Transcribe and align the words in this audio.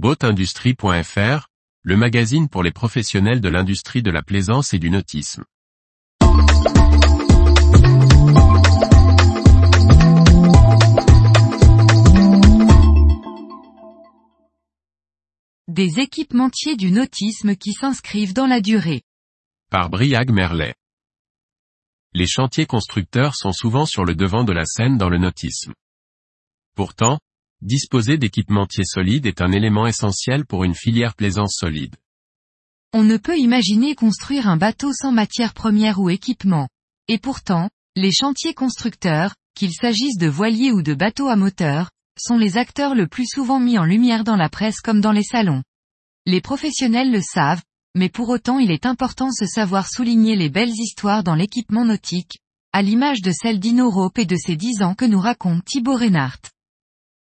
Boatindustrie.fr, 0.00 1.48
le 1.82 1.96
magazine 1.96 2.48
pour 2.48 2.62
les 2.62 2.70
professionnels 2.70 3.40
de 3.40 3.48
l'industrie 3.48 4.00
de 4.00 4.12
la 4.12 4.22
plaisance 4.22 4.72
et 4.72 4.78
du 4.78 4.90
nautisme. 4.90 5.44
Des 15.66 15.98
équipementiers 15.98 16.76
du 16.76 16.92
nautisme 16.92 17.56
qui 17.56 17.72
s'inscrivent 17.72 18.34
dans 18.34 18.46
la 18.46 18.60
durée. 18.60 19.02
Par 19.68 19.90
Briag 19.90 20.30
Merlet. 20.30 20.76
Les 22.14 22.28
chantiers 22.28 22.66
constructeurs 22.66 23.34
sont 23.34 23.52
souvent 23.52 23.84
sur 23.84 24.04
le 24.04 24.14
devant 24.14 24.44
de 24.44 24.52
la 24.52 24.64
scène 24.64 24.96
dans 24.96 25.08
le 25.08 25.18
nautisme. 25.18 25.74
Pourtant, 26.76 27.18
disposer 27.62 28.18
d'équipementiers 28.18 28.84
solides 28.84 29.26
est 29.26 29.42
un 29.42 29.50
élément 29.52 29.86
essentiel 29.86 30.46
pour 30.46 30.64
une 30.64 30.74
filière 30.74 31.14
plaisance 31.14 31.56
solide. 31.58 31.96
On 32.92 33.02
ne 33.02 33.16
peut 33.16 33.36
imaginer 33.36 33.94
construire 33.94 34.48
un 34.48 34.56
bateau 34.56 34.92
sans 34.92 35.12
matière 35.12 35.54
première 35.54 35.98
ou 35.98 36.08
équipement. 36.08 36.68
Et 37.08 37.18
pourtant, 37.18 37.68
les 37.96 38.12
chantiers 38.12 38.54
constructeurs, 38.54 39.34
qu'il 39.54 39.72
s'agisse 39.72 40.16
de 40.18 40.28
voiliers 40.28 40.72
ou 40.72 40.82
de 40.82 40.94
bateaux 40.94 41.28
à 41.28 41.36
moteur, 41.36 41.90
sont 42.18 42.38
les 42.38 42.56
acteurs 42.56 42.94
le 42.94 43.06
plus 43.06 43.26
souvent 43.26 43.60
mis 43.60 43.78
en 43.78 43.84
lumière 43.84 44.24
dans 44.24 44.36
la 44.36 44.48
presse 44.48 44.80
comme 44.80 45.00
dans 45.00 45.12
les 45.12 45.22
salons. 45.22 45.62
Les 46.26 46.40
professionnels 46.40 47.10
le 47.10 47.20
savent, 47.20 47.62
mais 47.94 48.08
pour 48.08 48.28
autant 48.28 48.58
il 48.58 48.70
est 48.70 48.86
important 48.86 49.28
de 49.28 49.46
savoir 49.46 49.88
souligner 49.88 50.36
les 50.36 50.48
belles 50.48 50.70
histoires 50.70 51.24
dans 51.24 51.34
l'équipement 51.34 51.84
nautique, 51.84 52.38
à 52.72 52.82
l'image 52.82 53.20
de 53.20 53.32
celle 53.32 53.58
d'Inorope 53.58 54.18
et 54.18 54.26
de 54.26 54.36
ses 54.36 54.56
dix 54.56 54.82
ans 54.82 54.94
que 54.94 55.04
nous 55.04 55.20
raconte 55.20 55.64
Thibaut 55.64 55.96
Reinhardt. 55.96 56.50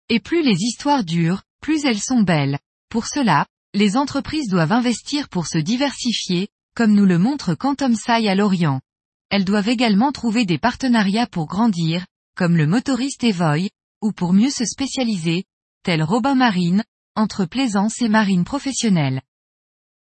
Et 0.09 0.19
plus 0.19 0.41
les 0.41 0.55
histoires 0.61 1.03
durent, 1.03 1.43
plus 1.61 1.85
elles 1.85 1.99
sont 1.99 2.21
belles. 2.21 2.59
Pour 2.89 3.07
cela, 3.07 3.45
les 3.73 3.97
entreprises 3.97 4.49
doivent 4.49 4.71
investir 4.71 5.27
pour 5.29 5.47
se 5.47 5.57
diversifier, 5.57 6.47
comme 6.75 6.93
nous 6.93 7.05
le 7.05 7.17
montre 7.17 7.55
Quantum 7.55 7.95
Sai 7.95 8.27
à 8.27 8.35
Lorient. 8.35 8.81
Elles 9.29 9.45
doivent 9.45 9.69
également 9.69 10.11
trouver 10.11 10.45
des 10.45 10.57
partenariats 10.57 11.27
pour 11.27 11.47
grandir, 11.47 12.05
comme 12.35 12.55
le 12.55 12.67
motoriste 12.67 13.23
Evoy, 13.23 13.69
ou 14.01 14.11
pour 14.11 14.31
mieux 14.31 14.49
se 14.49 14.63
spécialiser, 14.63 15.43
tel 15.83 16.03
Robin 16.03 16.35
Marine, 16.35 16.83
entre 17.15 17.45
plaisance 17.45 18.01
et 18.01 18.09
marine 18.09 18.45
professionnelle. 18.45 19.21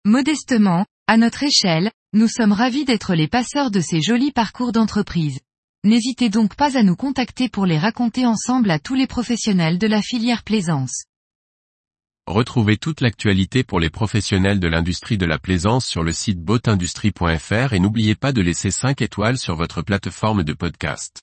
Modestement, 0.05 0.85
à 1.07 1.17
notre 1.17 1.43
échelle, 1.43 1.91
nous 2.13 2.27
sommes 2.27 2.53
ravis 2.53 2.85
d'être 2.85 3.15
les 3.15 3.27
passeurs 3.27 3.71
de 3.71 3.81
ces 3.81 4.01
jolis 4.01 4.31
parcours 4.31 4.71
d'entreprise. 4.71 5.39
N'hésitez 5.85 6.29
donc 6.29 6.55
pas 6.55 6.77
à 6.77 6.83
nous 6.83 6.97
contacter 6.97 7.47
pour 7.47 7.65
les 7.65 7.77
raconter 7.77 8.25
ensemble 8.25 8.69
à 8.69 8.79
tous 8.79 8.95
les 8.95 9.07
professionnels 9.07 9.77
de 9.77 9.87
la 9.87 10.01
filière 10.01 10.43
plaisance. 10.43 11.05
Retrouvez 12.27 12.75
toute 12.75 12.99
l'actualité 12.99 13.63
pour 13.63 13.79
les 13.79 13.89
professionnels 13.89 14.59
de 14.59 14.67
l'industrie 14.67 15.17
de 15.17 15.25
la 15.25 15.39
plaisance 15.39 15.85
sur 15.85 16.03
le 16.03 16.11
site 16.11 16.41
boatindustrie.fr 16.41 17.71
et 17.71 17.79
n'oubliez 17.79 18.15
pas 18.15 18.33
de 18.33 18.41
laisser 18.41 18.71
5 18.71 19.01
étoiles 19.01 19.37
sur 19.37 19.55
votre 19.55 19.81
plateforme 19.81 20.43
de 20.43 20.51
podcast. 20.51 21.21